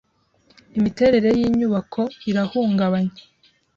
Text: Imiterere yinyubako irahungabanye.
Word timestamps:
Imiterere 0.77 1.29
yinyubako 1.39 2.01
irahungabanye. 2.29 3.19